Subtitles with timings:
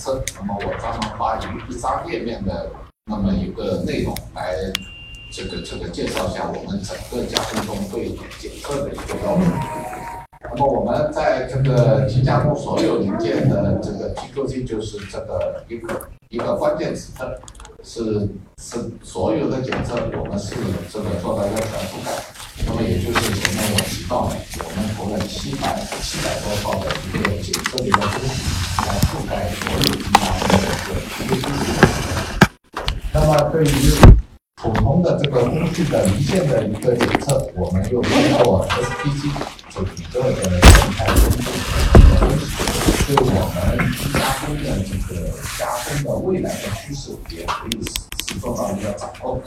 [0.00, 0.20] 测。
[0.36, 2.70] 那么我专门花一一张页面的
[3.04, 4.56] 那么一个内容来
[5.30, 8.08] 这个这个介绍一下我们整个加工中对
[8.40, 9.44] 检测的一个要求。
[10.52, 17.30] 那么我们在这个精加工所有零件的这个 PQC 就是这个一个一个关键尺寸，
[17.84, 18.28] 是
[18.60, 20.56] 是所有的检测我们是
[20.90, 22.39] 这个做到一个全覆盖。
[22.66, 28.36] 那么也就是前面我提到的，我们投了七百七百多套的一个检测的一个工具
[28.78, 30.62] 来覆盖所有精加工的
[31.18, 31.40] 这个。
[33.12, 33.66] 那么对于
[34.62, 38.10] 普通的这个工具的离线的一个检测，我们又通
[38.42, 39.30] 过 SPC
[39.70, 42.44] 整个的动态工具的分析，
[43.06, 43.24] 对我
[43.54, 43.58] 们
[44.12, 49.42] 加工的这个加工的未来的趋势也可以是做到一个掌控。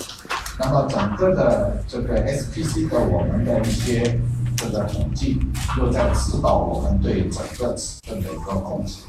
[0.60, 4.20] 那么整个的这个 SPC 的我们的一些
[4.56, 5.40] 这个统计，
[5.78, 9.02] 又在指导我们对整个尺寸的一个控制。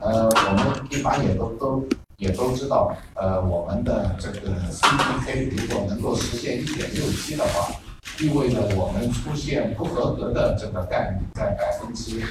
[0.00, 1.84] 呃，我们一般也都都
[2.18, 7.74] 也都知道，呃，我们的这个 CPK 如果能够实现一点六七的话，
[8.20, 12.22] 意味着我们出现不合格的这个概率在百分之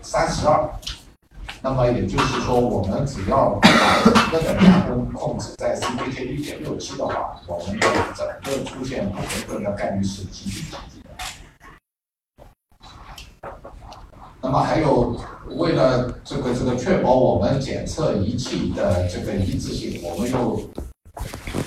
[0.00, 0.68] 三十二。
[1.60, 3.68] 那么也就是说，我们只要把
[4.34, 10.78] 个的加工控制在 CPK 一点六七的话，我们的整个出现不合格的概率是极低的。
[14.40, 15.16] 那么还有，
[15.56, 20.68] 为了这个这个确保我们检测仪器的这个一致性，我们又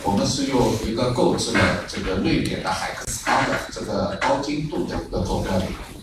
[0.04, 5.97] 我们是用一个购置了这个瑞典的海克斯康的这个高精度的一个坐标仪。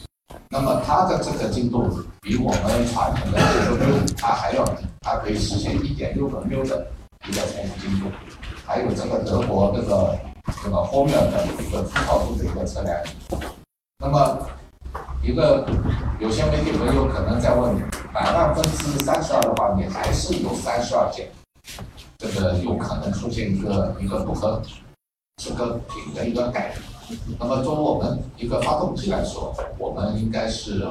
[0.55, 6.87] 那么它的这个精度比我们传统的六六六它还要低，它可以实现一点六个缪的
[7.27, 8.07] 一个重复精度。
[8.65, 10.17] 还有这个德国这个
[10.63, 12.97] 这个后面的一个粗糙度的一个测量。
[13.99, 14.39] 那么
[15.25, 15.67] 一个
[16.21, 17.77] 有些媒体朋友可能在问，
[18.13, 21.29] 百万分之三十二的话，你还是有三十二件，
[22.17, 24.63] 这个有可能出现一个一个不合
[25.43, 26.75] 这个品的一个概率。
[27.39, 30.85] 那么作为我们一个发动机来说，我们应该是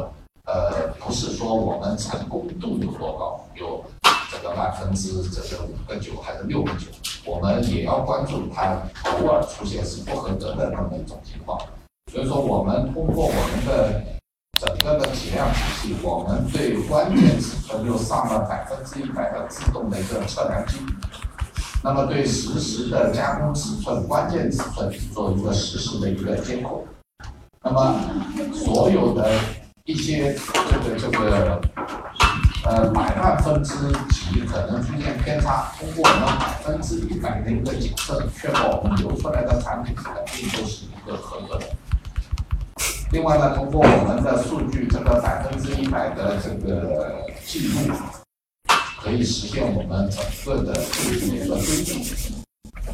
[0.46, 3.84] 呃不是说我们成功度有多高，有
[4.32, 6.88] 这个百分之这个五个九还是六个九，
[7.26, 11.60] 我们也要关注它偶尔出现是不合格的那么一种情况。
[12.12, 14.04] 所以说，我们通过我们的
[14.60, 20.78] 整个的体量体系，我们对关键尺寸又上了百分之一百的自动的一个测量机。
[21.86, 26.86] 那么对实时的加工尺寸、关键尺寸做一个实时的一个监控。
[27.62, 28.00] 那么
[28.54, 29.30] 所有的
[29.84, 31.62] 一些这个这个
[32.66, 33.74] 呃百万分之
[34.10, 41.66] 几可能出现偏差，通过我们百分之一百的一个检测，确保我们流出来的产品肯定都是一个合格的。
[43.12, 47.94] 另外呢，通过我们的数据，这个百分之一百的这个记录，
[49.04, 52.02] 可以实现我们整个的数据的追踪，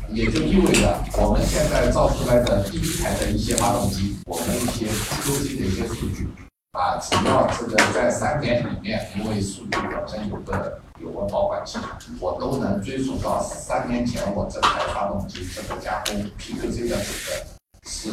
[0.09, 6.27] 也就意味着我们现在造出来的第一台的一些发动机，我们一些 PQC 的一些数据，
[6.71, 11.77] 啊，只要这个在三年里面，因为数据本身有个有个保管期，
[12.19, 17.45] 我都能追溯到三年前我这台发动机这个加工 PQC 的这个。
[17.85, 18.09] 是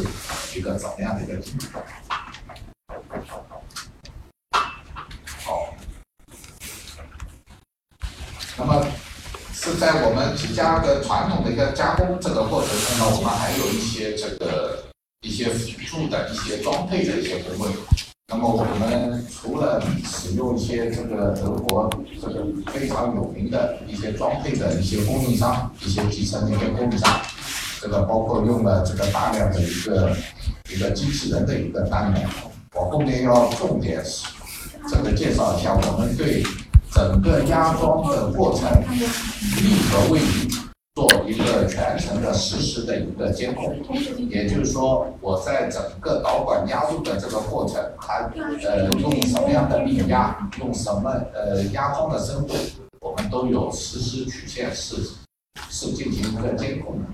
[0.59, 1.83] 一个怎么样的一个情况？
[5.45, 5.75] 好，
[8.59, 8.87] 那么
[9.53, 14.84] 是在我们几家的传统的一个加工这个过程中呢，我们还有一些这个
[15.21, 17.71] 一些辅助的一些装配的一些部位。
[18.28, 21.89] 那么我们除了使用一些这个德国
[22.21, 27.21] 这个非常有名的一些装配的一些供应商，一些集成的一些供应商。
[27.81, 30.16] 这个包括用了这个大量的一个
[30.71, 32.27] 一个机器人的一个单元，
[32.75, 34.03] 我后面要重点
[34.91, 36.43] 这个介绍一下我们对
[36.97, 40.49] 整个压装的过程力和位移
[40.95, 43.77] 做一个全程的实时的一个监控，
[44.31, 48.31] 也就是说我在整个导管压入的这个过程，它
[48.67, 52.55] 呃用什么样的力压，用什么呃压装的深度，
[53.03, 54.97] 我们都有实时曲线是
[55.69, 57.04] 是进行一个监控的。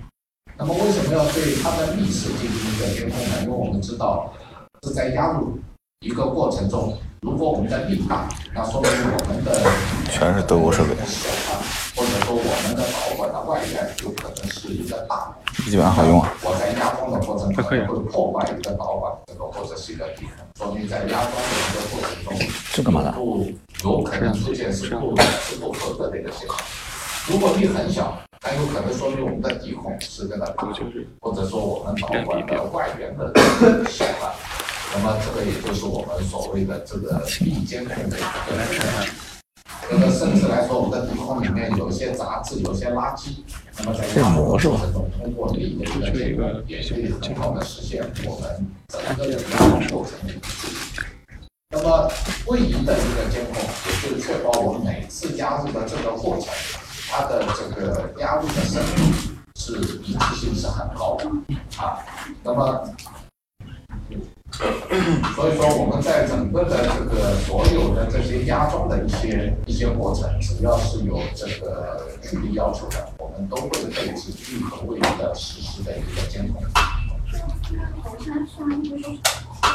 [0.57, 3.43] 那么为什么要对它的力势进行一个监控呢？
[3.43, 4.31] 因为我们知道
[4.83, 5.59] 是在压入
[5.99, 9.55] 一个过程中，如果我们的力大，那说明我们的
[10.11, 10.89] 全是德国设备，
[11.95, 15.33] 或者说我们的导管的外缘有可能是一个大，
[15.63, 16.33] 基本上好用啊。
[16.43, 17.79] 我在压装的过程中会
[18.11, 23.13] 破坏一个导管，这个或者是一个地孔，说明在压装的一个过程中，这干嘛的？
[23.13, 23.47] 不
[23.85, 26.59] 有可能出现是不是不合格的一个情况。
[27.29, 28.17] 如果力很小。
[28.45, 30.67] 那有可能说明我们的底孔是这个大，
[31.21, 33.31] 或者说我们导管的外缘的
[33.89, 34.35] 小了，
[34.95, 38.25] 那么这个也就是我们所谓的这个力监控的一个。
[39.89, 43.43] 这个甚至来说，我们的鼻孔里面有一些杂质，有一些垃圾，
[43.77, 50.13] 那么在这膜是吧这种通过力的一个也可以很好的实现我们整个的压控过程。
[51.69, 52.09] 那么
[52.45, 56.47] 位移的一个监控，也就是确保我们每次加入的这个过程，
[57.09, 59.01] 它的这个压入的深度
[59.55, 59.73] 是
[60.03, 61.25] 一致性是很高的
[61.77, 61.99] 啊。
[62.43, 62.89] 那么
[65.35, 76.61] 所以说我们在整个的这个所有的这些压装的一些一些过程，只要是有这个距离要求的，我们都会配置聚合位移的实时的一个监控。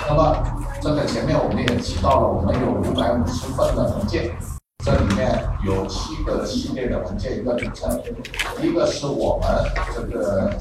[0.07, 0.37] 那么
[0.81, 4.31] 这个前面我们也提到了，我们有五百五十份的文件，
[4.85, 8.01] 这里面有七个系列的文件一个组成。
[8.63, 9.49] 一个是我们
[9.93, 10.53] 这个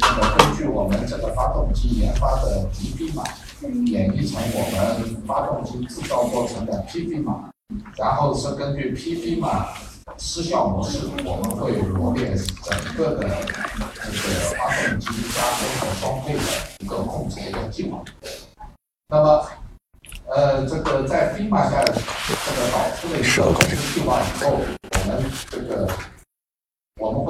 [0.00, 3.22] 这个根据我们这个发动机研发的 DB 码，
[3.86, 7.50] 演绎成我们发动机制造过程的 PV 码，
[7.96, 9.68] 然后是根据 PV 码
[10.18, 13.28] 失效模式，我们会罗列整个的
[13.94, 16.40] 这个发动机加工和装配的
[16.80, 18.02] 一个控制的一个计划。
[19.08, 19.46] 那么，
[20.34, 21.98] 呃，这个在 FEMA 下这个
[22.72, 25.88] 导出的一个控制计划以后，我们这个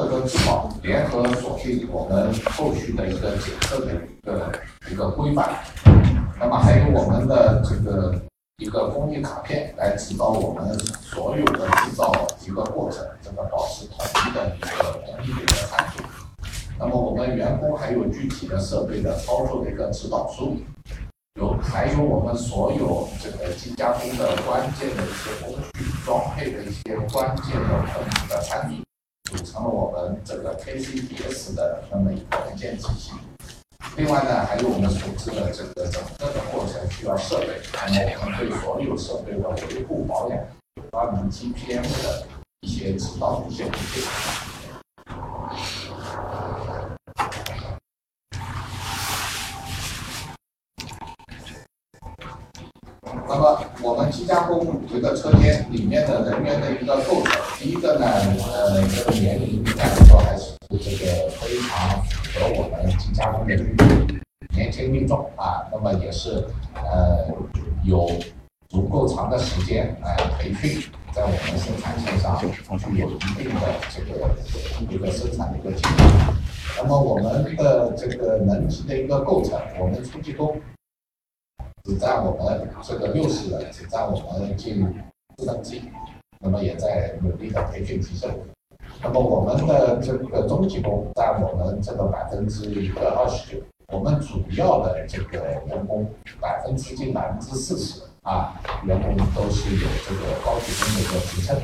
[0.03, 4.53] 这个质保联合锁定我们后续的一个检测的一个
[4.91, 5.51] 一个规范。
[6.39, 8.15] 那么还有我们的这个
[8.57, 12.11] 一个工艺卡片来指导我们所有的制造
[12.47, 16.03] 一个过程，这个保持统一的一个工艺的一个参数。
[16.79, 20.57] 那么我们员工还有具体的设备的操作的一个指导书。
[21.39, 28.83] 有还有我们所有这个机加工的关键的一些工序装配的一些关键的控制的产品，
[29.31, 33.13] 组成了我们这个 KCBS 的那么一个文件体系。
[33.97, 40.39] 另外呢，还有我们投资的这个整个的过程需要设备，那么我们对所有设备的维护保养，
[40.75, 42.27] 有关于 GPM 的
[42.63, 43.65] 一些指导一些
[53.33, 58.05] 那么我们机加工一个车间里面的人员的一个构成，第一个呢，
[58.53, 63.85] 呃，这个年龄应该来说还是这个非常符合我们机加工的需求，
[64.53, 66.45] 年轻力壮啊，那么也是
[66.75, 67.29] 呃
[67.85, 68.11] 有
[68.69, 73.61] 足够长的时间来培训，在我们生产线上具有一定的
[73.95, 74.29] 这个
[74.93, 76.35] 一个生产的一个经验。
[76.79, 80.61] 那么我们的这个能级的一个构成，我们初级工。
[81.85, 84.87] 只占我们这个六十人，只占我们近
[85.39, 85.83] 四分之一，
[86.41, 88.31] 那么也在努力的培训提升。
[89.03, 96.07] 那么我们的这个中级工占我们这个百分之一个二十九，我们主要的这个员工
[96.39, 101.57] 百分之近百分之四十啊，员工都是有这个高级工的一个职称，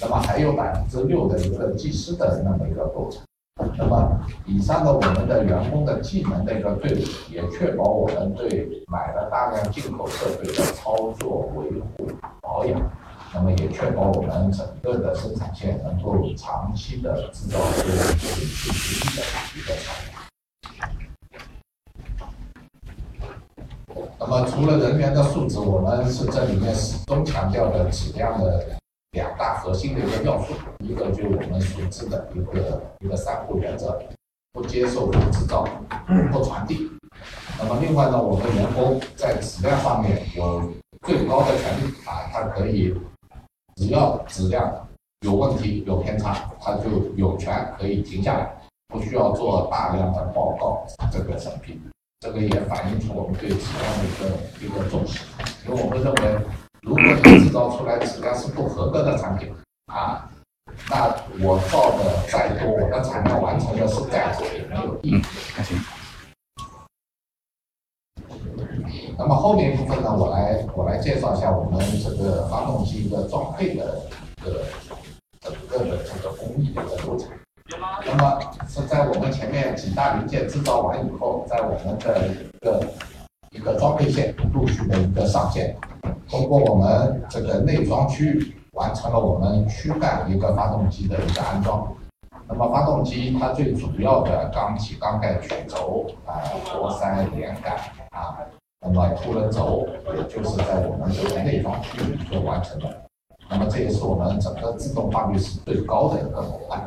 [0.00, 3.22] 那么还有百分之六的一个技师的那么一个构成。
[3.56, 6.98] 那么，以上的我们的员工的技能的一个队伍，
[7.30, 12.10] 也确保我们对买了大量进口设备的操作、维护、
[12.40, 12.80] 保养，
[13.32, 19.22] 那么也确保我们整个的生产线能够长期的制造出品质第一的
[19.54, 20.12] 一个产品。
[24.18, 28.64] 那么，除了人员的素质，我们是这里面始终强调的质量的。
[29.14, 33.96] 两大核心的一个要素，一个就是我们熟知的一个一个三不原则，
[34.52, 35.64] 不接受、不制造、
[36.32, 36.90] 不传递。
[37.56, 40.68] 那么另外呢，我们员工在质量方面有
[41.06, 42.92] 最高的权利啊，他可以
[43.76, 44.88] 只要质量
[45.20, 48.52] 有问题、有偏差，他就有权可以停下来，
[48.88, 51.80] 不需要做大量的报告这个审批。
[52.18, 55.20] 这个也反映出我们对质量的一个一个重视，
[55.68, 56.33] 因为我们认为。
[57.54, 59.54] 造出来质量是不合格的产品
[59.86, 60.28] 啊，
[60.90, 65.22] 那我造的再多，我的产量完成的是再好也没有意义。
[69.16, 74.00] 那么后面一部分呢，我来我来介绍一下我们这个发动机一个装配的
[74.42, 74.64] 一个
[75.40, 77.28] 整个的这个工艺的一个流程。
[78.04, 82.84] 那么是在我们前面几大零件制造完以后，在我们的一个
[83.54, 85.76] 一个装配线陆续的一个上线。
[86.28, 91.86] 通过我们这个内装区完成了我们躯干一个发动机的一个安装。
[92.48, 97.76] 那么发动机它最主要的缸体、缸盖、曲轴啊、活塞、连杆
[98.10, 98.36] 啊，
[98.80, 103.04] 那么凸轮轴，也就是在我们这个内装区做完成的。
[103.48, 106.84] 那么这也是我们整个自动化率是最高的一个模块。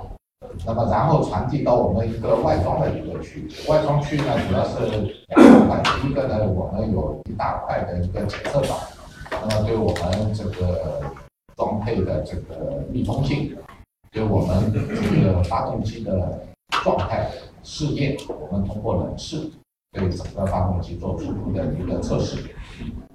[0.65, 4.85] 那么然后传递到我们一个外装的一个区，外装区呢主要是
[5.27, 8.71] 两块，第一个呢我们有一大块的一个检测板。
[9.29, 11.01] 那么对我们这个
[11.55, 13.55] 装配的这个密封性，
[14.11, 16.39] 对我们这个发动机的
[16.83, 17.29] 状态
[17.61, 19.51] 试验，我们通过冷试
[19.91, 22.37] 对整个发动机做初步的一个测试。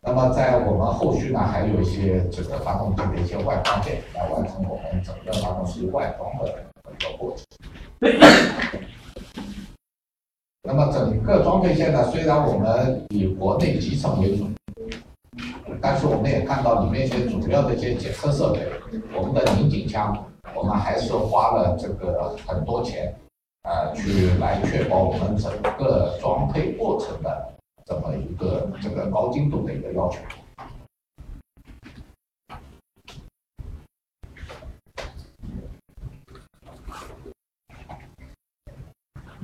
[0.03, 6.53] 那么在我们后续呢，还有一些这个发动机的一些外装件来完成我们整个发动机外装的
[7.09, 7.45] 一个过程。
[10.65, 14.49] 那么整个装配线呢，虽然我们以国内集成为主，
[15.81, 18.61] 但是我们也看到里面一些主要的一些检测设备，
[19.15, 23.13] 我们的拧紧枪，我们还是花了这个很多钱，
[23.65, 27.53] 呃，去来确保我们整个装配过程的
[27.85, 30.19] 这么一个这个高精度的一个要求。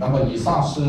[0.00, 0.81] 那么以上是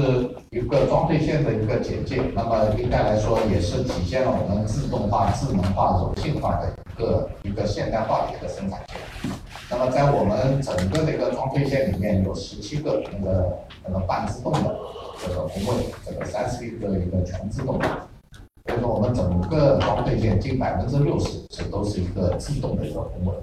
[0.51, 9.31] 一个装配线的一个简介，那么应该来说也是体现了我们自动化、智能化、柔性化的一个一个现代化的一个生产线。
[9.67, 14.77] 那么在我们整个的一个装配线里面有十七个那个那个半自动的
[15.25, 17.87] 这个工位，这个三十一个一个全自动的，
[18.67, 23.33] 所以说我们整个装配线近百分之六十是都是一个自动的一个工位。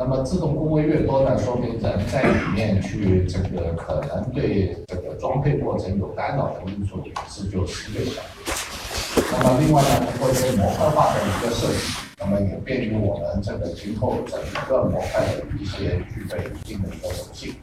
[0.00, 6.96] 那么自动工位越多呢，说明人在里面去这个可能对这个装配过程有干扰的因素
[7.28, 8.22] 是就越小。
[9.30, 17.54] 那么另外呢，通过一些模块化的一个设计，那么也便于我们这个今后整个模块的一些具备一定的一个柔性。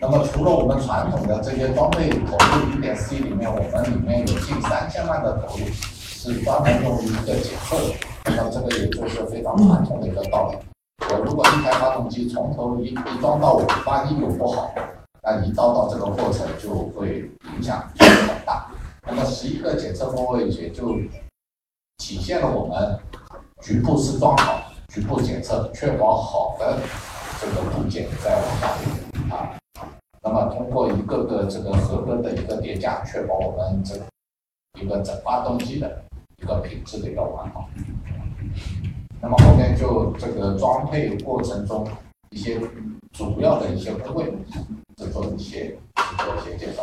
[0.00, 7.94] 那么除了我们传统的这些装备投入一点四亿里面，我们里面有近三千万的投入是专门用于一个检测的，
[8.36, 10.58] 那么这个也就是非常传统的一个道理。
[11.10, 14.72] 我如果一台发动机从头一一装到尾，万一有不好，
[15.22, 18.70] 那一道道这个过程就会影响很大。
[19.06, 20.96] 那么十一个检测工位也就
[21.98, 22.98] 体现了我们
[23.60, 26.78] 局部试装好、局部检测，确保好的
[27.40, 29.56] 这个部件在往下运啊。
[30.22, 33.94] 那么通过一个个这个合格的一个叠加，确保我们这
[34.80, 36.02] 一个整发动机的
[36.40, 37.68] 一个品质的一个完好。
[39.24, 41.88] 那么后面就这个装配过程中
[42.28, 42.60] 一些
[43.10, 44.26] 主要的一些部位，
[44.98, 45.74] 是做一些
[46.18, 46.82] 做一些介绍。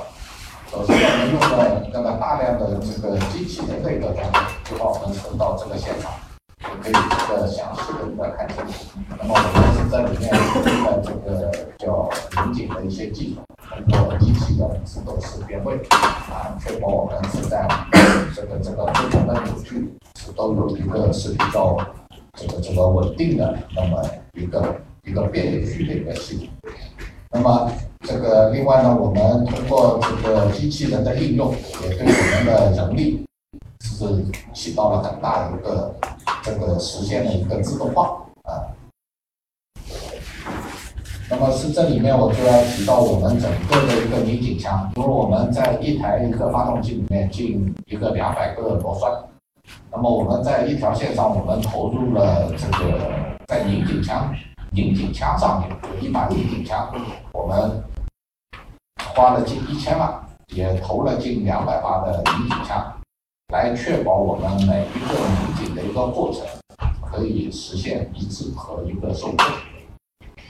[0.72, 4.24] 首先我们用了那么大量的这个机器人的装备，
[4.64, 6.12] 就把我们送到这个现场，
[6.58, 8.98] 就可以一个详细的一个看清楚。
[9.20, 12.10] 那么我们是在里面用了这个叫
[12.44, 13.42] 拧紧的一些技术，
[13.88, 17.70] 通过机器的自动识别位啊，确保我们是在
[18.34, 21.78] 这个这个不同的扭矩是都有一个是比较。
[23.28, 24.76] 定的那么一个
[25.06, 26.48] 一个变扭矩的一个系统，
[27.32, 33.26] 那么这个另外呢，我们通过这个机器人的应用，也对我们的人力
[33.82, 35.94] 是起到了很大的一个
[36.44, 38.66] 这个实现的一个自动化啊。
[41.30, 49.31] 那么是这里面我就要提到我们整个的一个拧紧枪，因为我们在一台一个发动机里面进一个两百个螺栓。
[49.92, 52.98] 那么我们在一条线上，我们投入了这个
[53.48, 54.34] 在拧紧枪、
[54.72, 56.90] 拧紧枪上面有一把拧紧枪，
[57.34, 57.84] 我们
[59.14, 62.82] 花了近一千万，也投了近两百把的拧紧枪，
[63.54, 66.42] 来确保我们每一个拧紧的一个过程
[67.02, 69.38] 可以实现一致和一个受控。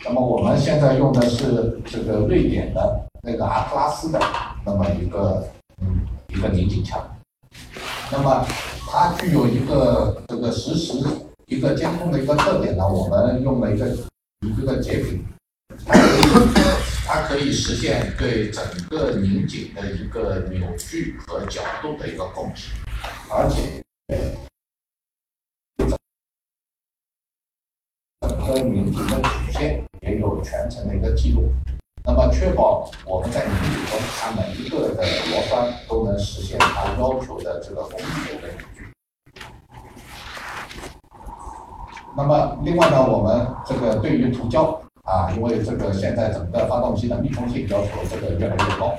[0.06, 4.20] 那么我们现在用的是这个瑞典的那个阿特拉斯的
[4.64, 5.44] 那么一个
[5.82, 7.02] 嗯一个拧紧枪，
[8.12, 8.46] 那么。
[8.94, 11.02] 它具有一个这个实时
[11.46, 13.88] 一个监控的一个特点呢，我们用了一个
[14.46, 15.26] 一个个截屏，
[17.08, 22.74] 它可以实现对整个拧紧的一个扭矩和角度的一个控制，
[23.30, 23.82] 而且
[28.20, 31.50] 整个拧紧的曲线也有全程的一个记录。
[32.04, 38.88] 那么确保我们在拧紧中，它每一个的螺栓都能实现它要求的这个功率的一个扭矩。
[42.16, 48.94] 那么另外呢，我们这个对于涂胶啊，因为这个现在整个发动机的密封性要求这个越来越高，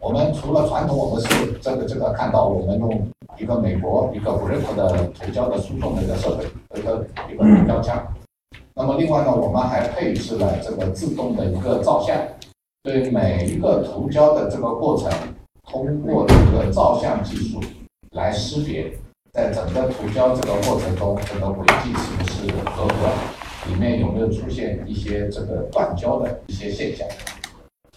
[0.00, 3.08] 我们除了传统，我们是这个这个看到我们用
[3.38, 6.46] 一个美国一个 Grip 的涂胶的输送的一个设备，
[6.78, 8.06] 一个一个涂胶枪。
[8.74, 12.16] 那么另外呢，我们还配置了这个自动的一个照相，
[12.82, 15.10] 对每一个涂胶的这个过程，
[15.70, 17.60] 通过这个照相技术
[18.12, 18.92] 来识别。
[19.36, 22.94] 在整个涂胶这个过程中，这个轨迹是不是合格？
[23.68, 27.06] 里面有没有出现一些这个断胶的一些现象？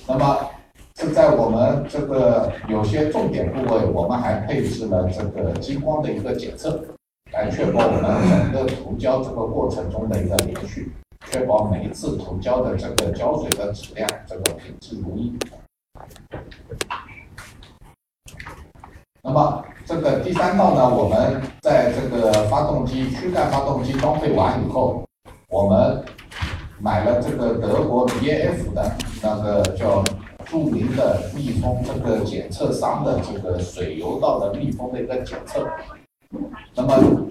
[0.06, 0.50] 那么
[0.98, 6.84] 是在我们这个有些重点部位，我们还配置了这个激光的一个检测，
[7.32, 10.92] 来确保我们整个涂胶这个过程中的一个连续，
[11.32, 15.34] 确保每一次涂胶的这个胶水的质量这个品质如一。
[19.22, 25.04] 那么这个第三道呢，我们在这个发动机躯干发动机装配完以后，
[25.50, 26.04] 我们
[26.80, 30.04] 买了这个德国 BAF 的那个叫
[30.46, 35.68] 著名的密封这个检测商的这个水油道的密封的一个检测。
[36.74, 37.28] 那么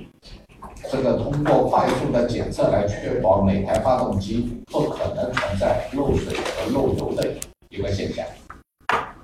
[0.91, 7.27] 这个通过快速的检测来确保每台发动机不可能存在漏水和漏油的
[7.71, 8.27] 一个现象。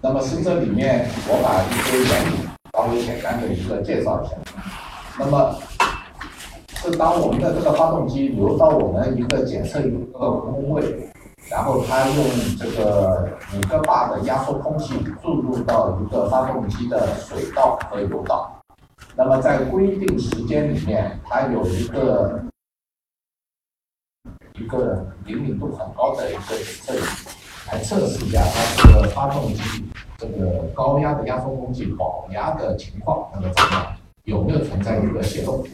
[0.01, 4.35] 那么是这里面我把一些原理稍微简单的一个介绍一下。
[5.17, 5.57] 那么
[6.83, 11.09] 是当我们的这个发动机流到我们一个检测一个工位，
[11.49, 12.27] 然后它用
[12.59, 18.51] 这个五个坝的压缩空气注入到一个发动机的水道和油道。
[19.15, 22.43] 那么在规定时间里面，它有一个
[24.59, 26.99] 一个灵敏度很高的一个检测仪，
[27.71, 29.63] 来测试一下它这个发动机
[30.19, 33.97] 这个高压的压缩空气保压的情况，那么怎么样？
[34.25, 35.65] 有没有存在一个泄漏？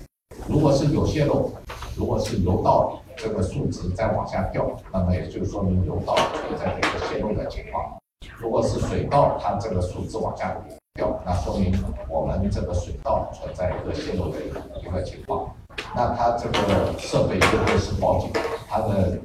[0.47, 1.50] 如果是有泄漏，
[1.97, 7.97] 如果是油道这个数值在往下掉，那么也就说明油道存在一个泄漏的情况；
[8.38, 10.57] 如果是水道，它这个数值往下
[10.95, 11.73] 掉，那说明
[12.09, 14.38] 我们这个水道存在一个泄漏的
[14.83, 15.54] 一个情况。
[15.95, 18.30] 那它这个设备就会是报警，
[18.69, 19.19] 它的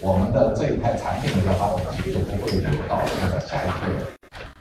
[0.00, 4.17] 我们的这一台产品的一个发动机就不会流到那个下一个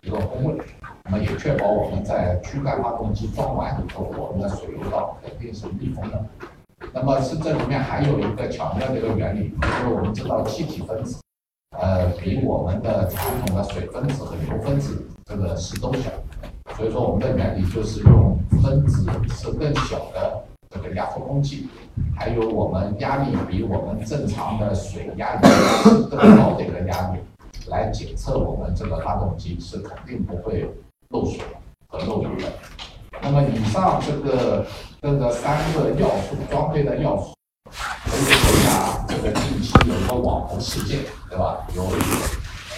[0.08, 0.56] 一个工位。
[1.04, 6.26] 那么也确保我们在躯干发动机装完以后，我们的水流道肯定是密封的。
[6.94, 11.20] 那么是这里面还有一个巧妙的一个原理，因为我们知道气体分子，
[11.78, 16.10] 呃，比我们的传统的水分子和油分子这个是都小，
[16.76, 21.68] 所以说我们的原理就是用分子是更小的这个压缩空气，
[22.16, 25.48] 还有我们压力比我们正常的水压力
[26.10, 27.20] 更高的一个压力，
[27.70, 30.70] 来检测我们这个发动机是肯定不会。
[31.12, 31.40] 漏水
[31.88, 32.52] 和漏油的。
[33.22, 34.66] 那么以上这个
[35.02, 37.34] 这个三个要素装配的要素，
[38.04, 41.00] 可以回答这个近期有个网红事件，
[41.30, 41.66] 对吧？
[41.74, 41.84] 有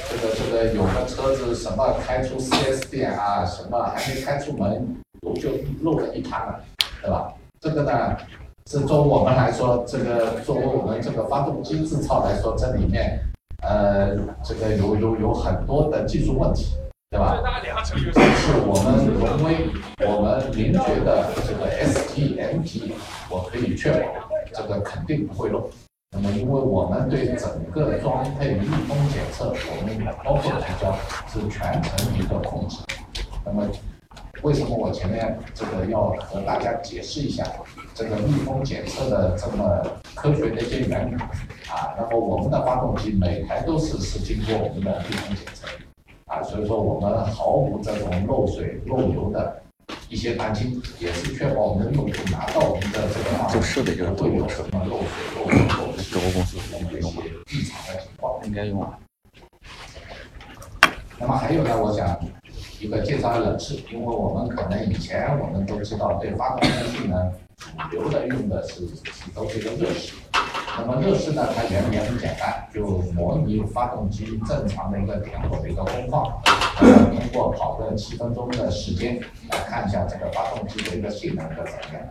[0.09, 5.49] 这个这个有个车子什么开出 4S 店啊，什么还没开出门，油就
[5.81, 6.59] 漏了一滩了，
[7.01, 7.33] 对吧？
[7.59, 8.15] 这个呢，
[8.69, 13.19] 是作为我们来说，这个作为我们这个发动机制造来说，这里面
[13.61, 16.75] 呃这个有有有很多的技术问题。
[17.11, 17.41] 对吧？
[17.83, 19.65] 这是我们荣威，
[20.05, 22.91] 我们名爵的这个 STMT，
[23.31, 25.67] 我可以确保这个肯定不会漏。
[26.11, 30.95] 那么，因为我们对整个装配密封检测，我们包括涂装
[31.27, 32.77] 是全程一个控制。
[33.43, 33.65] 那么，
[34.41, 37.43] 为什么我前面这个要和大家解释一下
[37.93, 39.81] 这个密封检测的这么
[40.15, 41.15] 科学的一些原理
[41.69, 41.93] 啊？
[41.97, 45.67] 那么，我们的发动机每台都是是经过我们的密封检测。
[46.27, 49.61] 啊，所以说我们毫无这种漏水漏油的
[50.07, 58.39] 一些担心，也是确保我们的用户拿到我们的这个这个设备就是会有什么漏水漏油漏的德国公司一些异常的情况。
[58.45, 58.97] 应该用啊。
[61.17, 62.17] 那么还有呢，我想
[62.79, 68.87] 一个介绍冷式，因为我们可能以前我们都知道，对发动机性能主流的用的是
[69.35, 70.13] 都是一个热式。
[70.77, 76.41] 那么热式呢，它原理也很简单，就模拟发动机正常的一个点火的一个工况，
[76.77, 82.01] 通过跑个七分钟的时间来看一下这个发动机的一个性能的怎么样。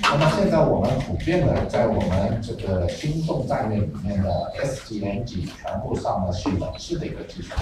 [0.00, 7.52] 那么现在我们普遍的在我们这个新动战略里面的 SGMG 全部上的是冷式的一个技术。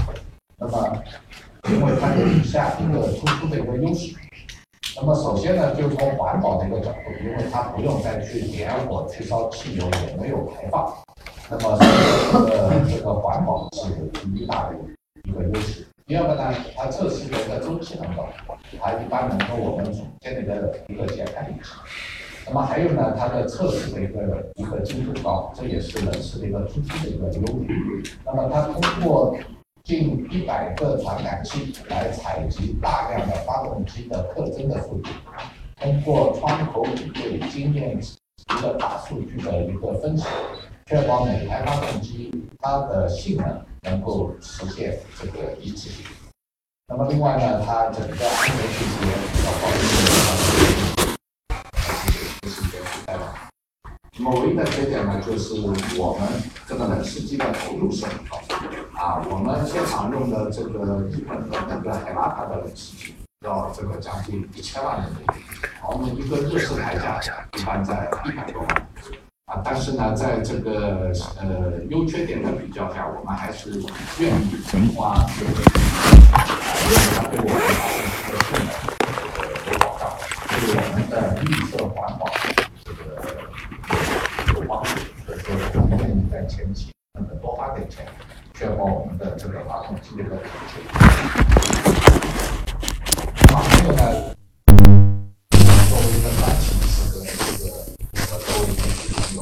[0.59, 1.03] 那么
[1.69, 4.17] 因为它有以下一个突出的一个优势。
[4.97, 10.91] 那么首先呢，就是从环保的一个角度，因为它不用再去点火去烧汽油，也没有排放，
[11.51, 14.77] 那么这个这个环保是第一大的
[15.25, 15.87] 一个优势。
[16.07, 18.27] 第二个呢，它测试的一个周期很短，
[18.81, 21.71] 它一般能够我们组件的一个一个检查仪器。
[22.47, 27.69] 那么还有呢，它的测试的一个一个精度高，这也是冷式的一个突出的一个优点。
[28.25, 29.37] 那么它通过
[29.87, 35.13] 近一百个传感器来采集大量的发动机的特征的数据，
[35.81, 38.17] 通过窗口比对经验值
[38.51, 40.25] 一个大数据的一个分析，
[40.87, 46.05] 确保每台发动机它的性能能够实现这个一致性。
[46.89, 49.07] 那么另外呢，它整个安全这些
[49.47, 49.79] 要保证
[52.43, 53.23] 这是一个替代的。
[54.19, 55.61] 那么唯一的缺点呢，就是
[55.97, 56.27] 我们
[56.67, 58.41] 这个冷式机的投入是很高，
[59.07, 63.15] 啊，我们现场用的这个日本的那个海拉卡的机器，
[63.47, 65.35] 要这个将近一千万人民币。
[65.89, 67.21] 我们一个日式台价
[67.57, 68.69] 一般在一百多万。
[69.47, 73.81] 啊，但是呢，在这个呃优缺点的比较下，我们还是
[74.19, 74.59] 愿意
[74.97, 75.51] 花这个，
[76.83, 78.75] 因为它对我们发生这个性能
[79.71, 80.11] 有保障，
[80.51, 81.15] 对我们的
[81.45, 82.27] 绿色环保
[82.83, 82.99] 这个
[84.53, 84.91] 有帮助。
[85.25, 85.47] 所以说，
[85.81, 88.05] 我们愿意在前期那么多花点钱，
[88.67, 90.83] 确保我们的这个发动机的一个安全。
[93.47, 94.03] 那么还有呢，
[95.89, 97.31] 作为一个短期是跟这
[97.63, 97.71] 个
[98.13, 98.83] 呃作为一个
[99.23, 99.39] 朋友，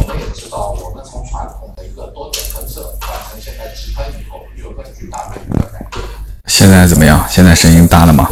[0.00, 6.04] 我们也知道，我们从传统的一个多点喷射换成现在直喷以后，有个巨大的一个改变。
[6.46, 7.24] 现在怎么样？
[7.28, 8.28] 现在声音大了吗？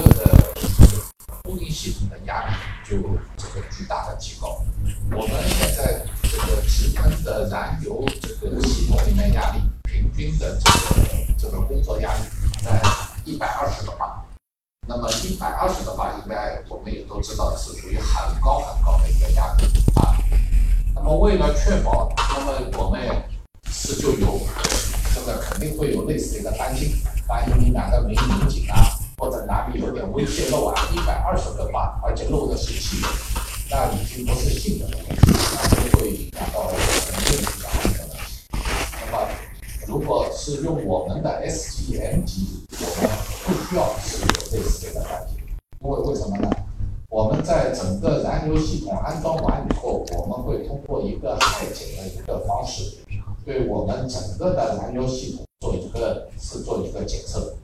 [49.17, 52.99] 安装完以后，我们会通过一个氦检的一个方式，
[53.47, 57.55] 对我们整个的燃油系统做一个是做一个检测，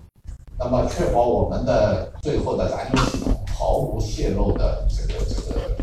[0.58, 5.76] 那么确保我们的最后的燃油系统毫无泄漏的这个这个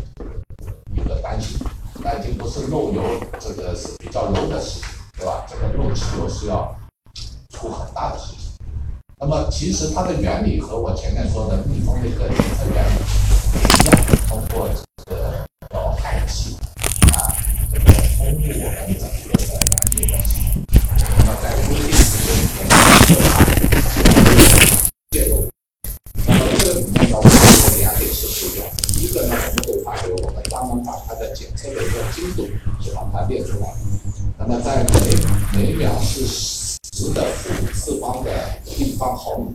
[0.96, 1.56] 一个担心，
[2.02, 3.00] 那已经不是漏油，
[3.38, 5.46] 这个是比较柔的事情，对吧？
[5.48, 6.74] 这个漏气流是要
[7.50, 8.50] 出很大的事情。
[9.20, 12.96] 那么其实它的原理和我前面说的密封的一个检测原理
[13.54, 14.66] 一样，通过
[15.06, 16.56] 这个叫氦气
[17.12, 17.36] 啊，
[17.70, 17.78] 这
[18.40, 20.64] 个封入我们整个的燃油的系统，
[21.18, 22.58] 那么在规定时间里面
[25.12, 25.32] 泄漏。
[26.26, 27.28] 那么这个里面呢，我们
[27.72, 32.48] 有两点是不一样的，第一个呢，我们会发给我们专门把它的检测的一个精度
[32.80, 33.66] 是把它列出来，
[34.38, 38.30] 那么在每每秒是十的负五次方的
[38.78, 39.54] 立方毫米。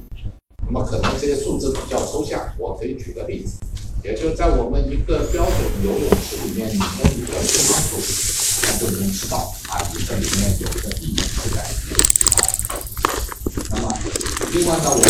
[0.67, 3.59] 那么可能这些数字比较抽象，我可以举个例子，
[4.03, 8.44] 也就在我们一个标准游泳池里面，你的一个对方数，
[8.77, 12.38] 就能知道啊，你这里面有一个地点是在啊。
[13.71, 13.97] 那么
[14.51, 15.05] 另外呢，我们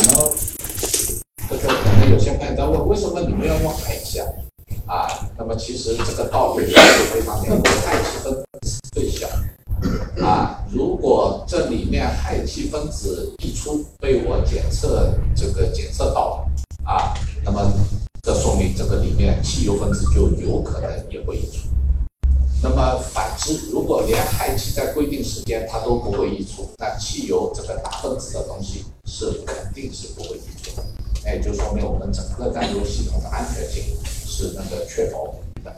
[1.49, 4.27] 这个可能有些朋友在问，为什么你们要用氦气啊？
[4.87, 6.75] 啊，那么其实这个道理是
[7.11, 9.27] 非常简单，氦气分子最小
[10.23, 10.63] 啊。
[10.71, 16.45] 如果这里面氦气分子溢出被我检测这个检测到了
[16.83, 17.71] 啊，那么
[18.21, 21.64] 这说明这个里面汽油分子就有可能也会溢出。
[22.67, 30.83] 那么反之，如果连氦气在规定时间它都不会溢出，那汽油这个大分子的东西是肯定是不会溢出的。
[31.25, 35.27] 哎，就说明我们整个燃油系统的安全性是那个确保
[35.63, 35.75] 的。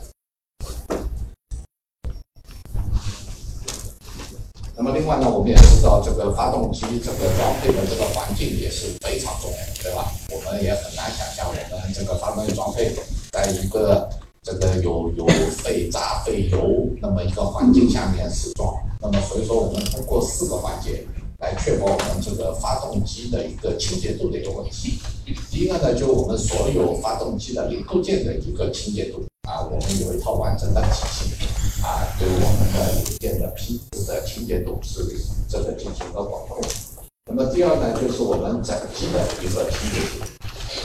[4.74, 10.10] 那么另外呢，我们也知道这个发动机这个装配的这个环境也是非常重要的，对吧？
[10.30, 12.96] 我们也很难想象我们这个发动机装配
[13.30, 14.08] 在一个
[14.48, 15.26] 这个有有
[15.62, 18.74] 废渣废油那么一个环境下面试装。
[19.00, 21.04] 那么所以说，我们通过四个环节
[21.40, 24.98] 来确保我们这个发动机的一个清洁度的一个问题。
[25.50, 31.46] 第一个呢，就我们所有发动机的零部件的一个清洁度啊，我们有一套完整的体系
[31.84, 35.04] 啊，对我们的零件的批次的清洁度是
[35.48, 36.60] 这个进行一个管控。
[37.30, 40.24] 那么第二呢，就是我们整机的一个清洁度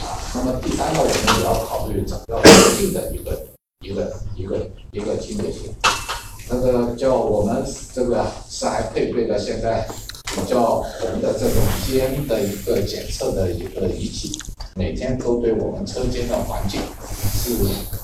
[0.04, 0.20] 啊。
[0.34, 2.44] 那么第三呢，我们也要考虑整个环
[2.78, 3.46] 境的一个
[3.84, 5.70] 一个一个一个清洁性。
[6.48, 9.86] 那个叫我们这个是还配备了现在
[10.34, 14.38] 比较红的这种 PM 的一个检测的一个仪器，
[14.74, 16.80] 每天都对我们车间的环境
[17.32, 17.50] 是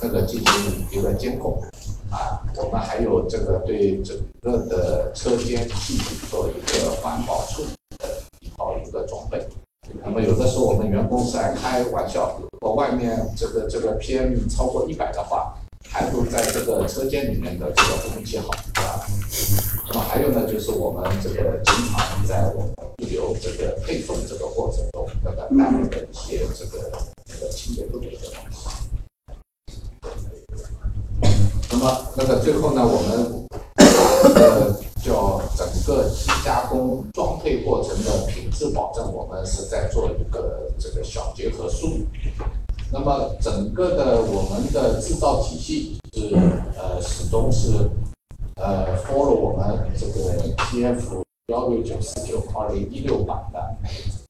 [0.03, 1.63] 那个进行一个监控。
[2.11, 8.09] 啊，我们还有这个对整个的车间系统做一个环保处理的
[8.41, 9.47] 一套一个装备。
[10.03, 15.50] 那么有的时候我们员工是来开玩笑，如果外面这个这个 PM 超过一百的话，
[16.01, 19.07] 还不如在这个车间里面的这个空气好是吧。
[19.87, 22.71] 那么还有呢，就是我们这个经常在我们
[23.03, 26.91] 物流这个配送这个过程中，这个单位的一些这个
[27.27, 28.71] 这个清洁度的一个东西。
[31.71, 33.47] 那么那个最后呢，我们
[34.37, 42.07] 呃叫整个机加工工装配过程的品质保证，我们是在做一个这个小结合梳理。
[42.93, 46.35] 那么整个的我们的制造体系是
[46.77, 47.89] 呃始终是
[48.57, 51.23] 呃 follow 我们这个 TF
[51.53, 53.77] 幺六九四九二零一六版的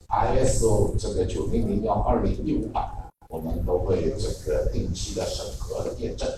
[0.08, 2.84] ISO 这个九零零幺二零一五版，
[3.28, 6.28] 我们都会这个定期的审核验证。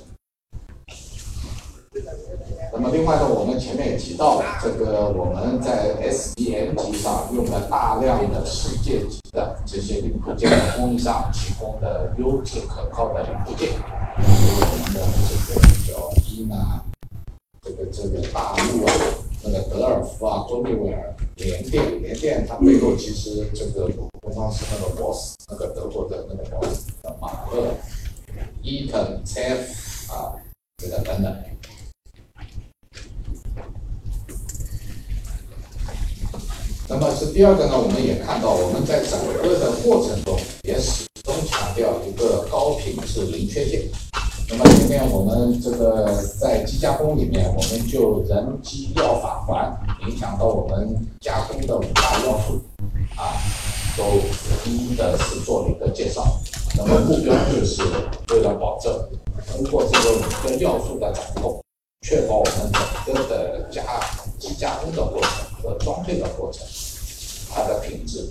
[2.73, 16.83] 那么另外呢，我们前面也提到，这个我们在 S D M 级上用了大量的世界级的这些零部件供应商提供的优质可靠的零部件，比如我们的这个小一呢，
[17.61, 18.93] 这个这个大陆啊，
[19.45, 23.87] 那个德尔福啊，周利威尔、联电，联电它背后其实这个
[24.23, 27.75] 供方是那个 BOSS，那个德国的那个 BOSS 的马赫、
[28.63, 30.33] 伊腾、CF 啊，
[30.79, 31.37] 这个等等。
[36.93, 43.81] 那么是第二个呢，我们也看到，我们在整个的过程中也始终强调一个高品质、零缺陷。
[44.51, 49.75] 那么前面我们这个在机加工里面，我们就人机药法环
[50.07, 52.61] 影响到我们加工的五大要素
[53.17, 53.41] 啊，
[53.97, 54.05] 都
[54.67, 56.39] 一一的是做了一个介绍。
[56.77, 57.83] 那么目标就是
[58.35, 58.93] 为了保证
[59.51, 61.59] 通过这个五个要素的掌控，
[62.07, 62.71] 确保我们
[63.07, 63.83] 整个的加
[64.39, 65.31] 机加工的过程
[65.63, 66.67] 和装配的过程。
[67.55, 68.31] 它的品质。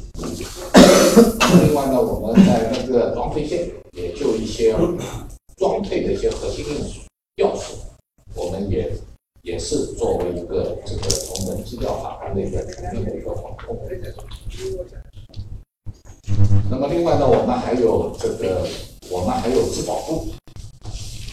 [1.64, 4.76] 另外呢，我们在那个装配线，也就一些
[5.58, 7.02] 装配的一些核心因素
[7.36, 7.78] 要素，
[8.34, 8.92] 我们也
[9.44, 13.78] 也是作为一个这个从人机料法官的一个全面的一个管控。
[16.72, 18.66] 那么另外呢，我们还有这个，
[19.12, 20.30] 我们还有质保部，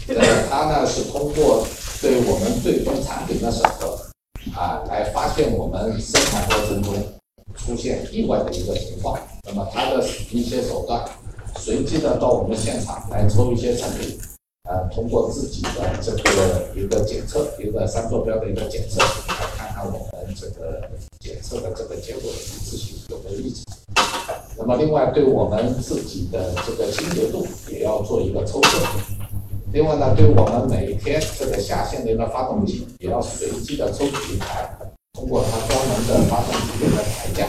[0.09, 0.15] 呃，
[0.51, 1.65] 它呢是通过
[2.03, 4.08] 对我们最终产品的审核
[4.55, 6.95] 啊，来发现我们生产过程中。
[7.57, 11.05] 出现意外的一个情况，那么它的一些手段，
[11.57, 14.17] 随机的到我们现场来抽一些产品，
[14.71, 23.65] 呃，通过自己的这个一个检测，一个三坐标的一个检测，来看看我们这个检测的这个结果一致性有没有异常。
[24.57, 28.79] 那么另外对我们自己的这个清洁度也要做一个抽测。
[29.71, 34.67] 另外呢，对我们每天这个下线的一个发动机也要随机的抽取一台。
[35.13, 37.47] 通过它专门的发动机的台架，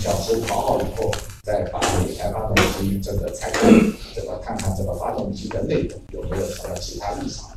[0.00, 1.10] 小时调好以后，
[1.42, 3.68] 再把每台发动机这个拆开，
[4.14, 7.50] 这个看看这个发动机的内部有没有什么其他异常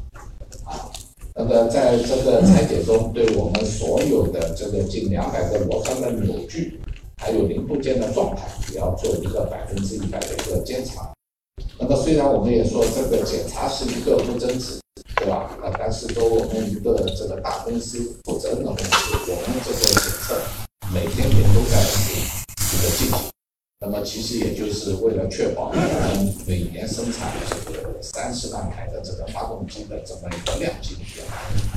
[0.65, 0.91] 啊。
[1.33, 6.77] 那个在这个拆解中，对我们所有的这个近两百个螺栓的扭矩，
[7.21, 8.41] 还有零部件的状态，
[8.73, 11.09] 也要做一个百分之一百的一个监察。
[11.79, 14.79] 那么虽然我们也说这个检查是一个不争执。
[15.15, 15.57] 对吧？
[15.63, 20.41] 呃，但是作为我们一个这个大公司负责任的公司，我们这个检测
[20.93, 23.31] 每天也都在一个进行。
[23.79, 31.25] 那么其实也就是为了确保我们每年生产这个三十万台的这个发动机的这么一个量级里面，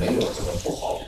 [0.00, 0.98] 没有这个不好，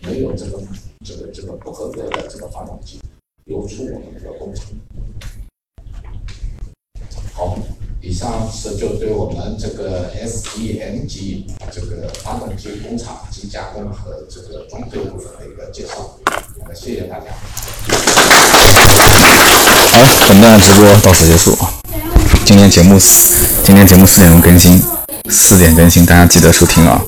[0.00, 0.60] 没有这个
[1.04, 2.98] 这个这个不合格的这个发动机
[3.44, 4.66] 流出我们这个工厂。
[7.32, 7.56] 好。
[8.08, 16.16] 以上是就对我们这个 SEM 级这个发动机工厂及加工和这个装配部分的一个介绍，
[16.66, 17.26] 呃，谢谢大家。
[19.92, 21.54] 好，本段直播到此结束。
[22.46, 24.82] 今天节目四今天节目四点钟更新，
[25.28, 27.04] 四点更新，大家记得收听啊。